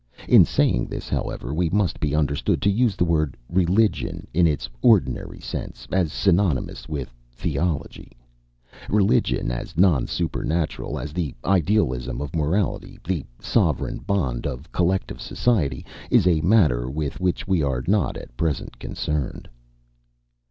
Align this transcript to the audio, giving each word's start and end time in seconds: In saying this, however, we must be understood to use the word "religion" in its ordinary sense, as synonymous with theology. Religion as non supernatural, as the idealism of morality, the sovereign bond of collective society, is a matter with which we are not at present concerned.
In 0.27 0.45
saying 0.45 0.87
this, 0.87 1.09
however, 1.09 1.53
we 1.53 1.69
must 1.69 1.99
be 1.99 2.15
understood 2.15 2.59
to 2.63 2.71
use 2.71 2.95
the 2.95 3.05
word 3.05 3.37
"religion" 3.47 4.25
in 4.33 4.47
its 4.47 4.67
ordinary 4.81 5.39
sense, 5.39 5.87
as 5.91 6.11
synonymous 6.11 6.89
with 6.89 7.13
theology. 7.31 8.13
Religion 8.89 9.51
as 9.51 9.77
non 9.77 10.07
supernatural, 10.07 10.97
as 10.97 11.13
the 11.13 11.35
idealism 11.45 12.19
of 12.19 12.35
morality, 12.35 12.97
the 13.03 13.23
sovereign 13.39 13.99
bond 13.99 14.47
of 14.47 14.71
collective 14.71 15.21
society, 15.21 15.85
is 16.09 16.25
a 16.25 16.41
matter 16.41 16.89
with 16.89 17.19
which 17.19 17.47
we 17.47 17.61
are 17.61 17.83
not 17.85 18.17
at 18.17 18.35
present 18.35 18.79
concerned. 18.79 19.47